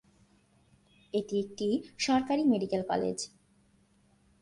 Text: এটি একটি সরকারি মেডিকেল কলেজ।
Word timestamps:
এটি 1.13 1.35
একটি 1.39 1.67
সরকারি 1.97 2.43
মেডিকেল 2.43 2.81
কলেজ। 2.81 3.17